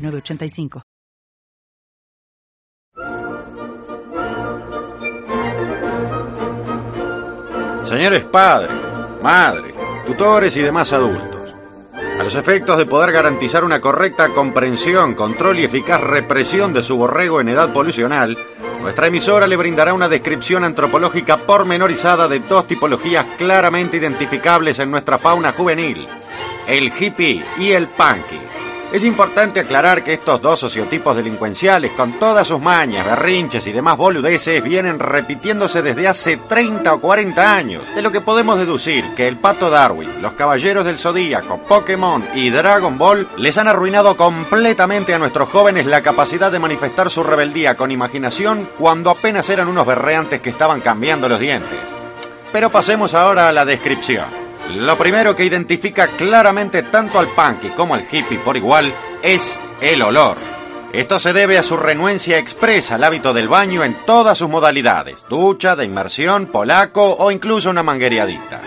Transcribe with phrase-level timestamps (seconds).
[0.00, 0.82] 906985.
[7.82, 8.70] Señores padres,
[9.22, 9.74] madres,
[10.06, 11.52] tutores y demás adultos,
[11.92, 16.96] a los efectos de poder garantizar una correcta comprensión, control y eficaz represión de su
[16.96, 18.38] borrego en edad polucional,
[18.80, 25.18] nuestra emisora le brindará una descripción antropológica pormenorizada de dos tipologías claramente identificables en nuestra
[25.18, 26.06] fauna juvenil,
[26.68, 28.59] el hippie y el punky.
[28.92, 33.96] Es importante aclarar que estos dos sociotipos delincuenciales, con todas sus mañas, berrinches y demás
[33.96, 39.28] boludeces, vienen repitiéndose desde hace 30 o 40 años, de lo que podemos deducir que
[39.28, 45.14] el Pato Darwin, los Caballeros del Zodíaco, Pokémon y Dragon Ball les han arruinado completamente
[45.14, 49.86] a nuestros jóvenes la capacidad de manifestar su rebeldía con imaginación cuando apenas eran unos
[49.86, 51.88] berreantes que estaban cambiando los dientes.
[52.52, 54.39] Pero pasemos ahora a la descripción.
[54.76, 60.02] Lo primero que identifica claramente tanto al punky como al hippie por igual es el
[60.02, 60.36] olor.
[60.92, 65.24] Esto se debe a su renuencia expresa al hábito del baño en todas sus modalidades,
[65.28, 68.60] ducha, de inmersión, polaco o incluso una manguereadita.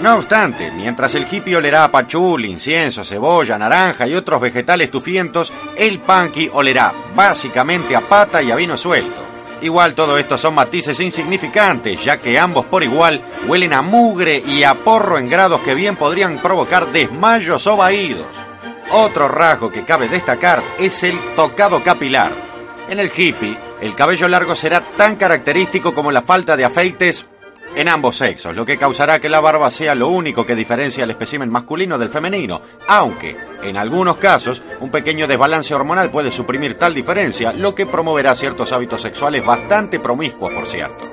[0.00, 5.52] No obstante, mientras el hippie olerá a pachul, incienso, cebolla, naranja y otros vegetales tufientos,
[5.76, 9.19] el punky olerá básicamente a pata y a vino suelto.
[9.62, 14.62] Igual todo esto son matices insignificantes, ya que ambos por igual huelen a mugre y
[14.62, 18.28] a porro en grados que bien podrían provocar desmayos o vaídos.
[18.92, 22.50] Otro rasgo que cabe destacar es el tocado capilar.
[22.88, 27.26] En el hippie, el cabello largo será tan característico como la falta de afeites
[27.76, 31.10] en ambos sexos, lo que causará que la barba sea lo único que diferencia el
[31.10, 36.94] espécimen masculino del femenino, aunque, en algunos casos, un pequeño desbalance hormonal puede suprimir tal
[36.94, 41.04] diferencia, lo que promoverá ciertos hábitos sexuales bastante promiscuos, por cierto.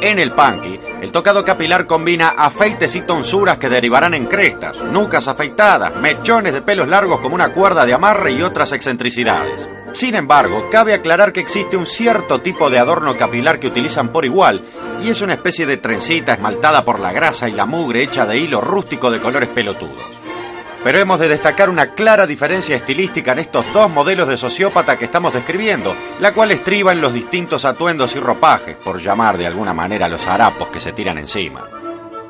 [0.00, 5.26] En el punky, el tocado capilar combina afeites y tonsuras que derivarán en crestas, nucas
[5.26, 9.77] afeitadas, mechones de pelos largos como una cuerda de amarre y otras excentricidades.
[9.92, 14.24] Sin embargo, cabe aclarar que existe un cierto tipo de adorno capilar que utilizan por
[14.24, 14.62] igual,
[15.02, 18.38] y es una especie de trencita esmaltada por la grasa y la mugre hecha de
[18.38, 20.20] hilo rústico de colores pelotudos.
[20.84, 25.06] Pero hemos de destacar una clara diferencia estilística en estos dos modelos de sociópata que
[25.06, 29.74] estamos describiendo, la cual estriba en los distintos atuendos y ropajes, por llamar de alguna
[29.74, 31.77] manera los harapos que se tiran encima.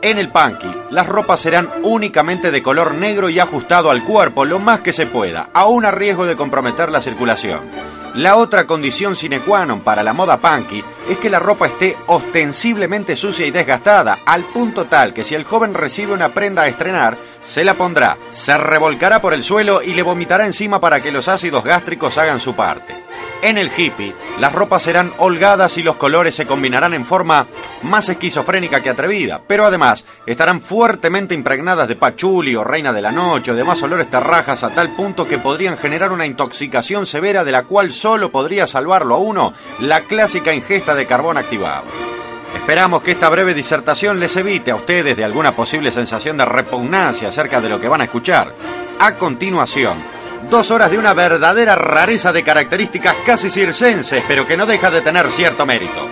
[0.00, 4.60] En el punky, las ropas serán únicamente de color negro y ajustado al cuerpo lo
[4.60, 7.68] más que se pueda, aún a riesgo de comprometer la circulación.
[8.14, 11.98] La otra condición sine qua non para la moda punky es que la ropa esté
[12.06, 16.68] ostensiblemente sucia y desgastada, al punto tal que si el joven recibe una prenda a
[16.68, 21.12] estrenar, se la pondrá, se revolcará por el suelo y le vomitará encima para que
[21.12, 23.07] los ácidos gástricos hagan su parte.
[23.40, 27.46] En el hippie, las ropas serán holgadas y los colores se combinarán en forma
[27.82, 33.12] más esquizofrénica que atrevida, pero además estarán fuertemente impregnadas de pachuli o reina de la
[33.12, 37.52] noche o demás olores terrajas a tal punto que podrían generar una intoxicación severa de
[37.52, 41.86] la cual solo podría salvarlo a uno la clásica ingesta de carbón activado.
[42.54, 47.28] Esperamos que esta breve disertación les evite a ustedes de alguna posible sensación de repugnancia
[47.28, 48.52] acerca de lo que van a escuchar.
[48.98, 50.02] A continuación,
[50.50, 55.02] Dos horas de una verdadera rareza de características casi circenses, pero que no deja de
[55.02, 56.08] tener cierto mérito.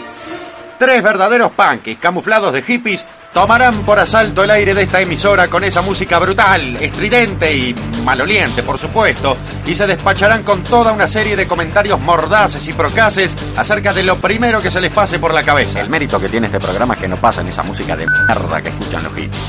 [0.79, 3.03] Tres verdaderos punkies camuflados de hippies
[3.33, 8.63] tomarán por asalto el aire de esta emisora con esa música brutal, estridente y maloliente,
[8.63, 13.95] por supuesto, y se despacharán con toda una serie de comentarios mordaces y procaces acerca
[13.95, 15.81] de lo primero que se les pase por la cabeza.
[15.81, 18.69] El mérito que tiene este programa es que no pasan esa música de mierda que
[18.69, 19.43] escuchan los hippies.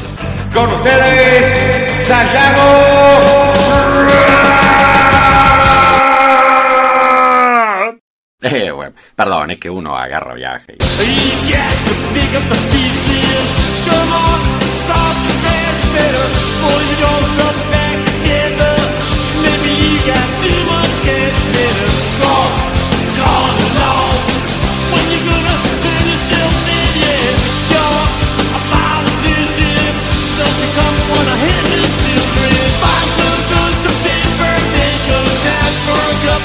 [0.54, 2.08] Con ustedes,
[8.42, 10.78] Eh, bueno, perdón, es que uno agarra viaje.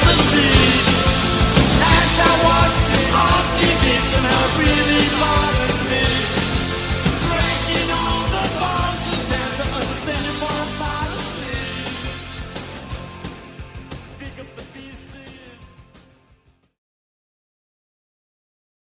[0.05, 0.52] Let's see.